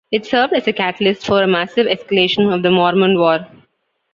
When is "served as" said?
0.25-0.67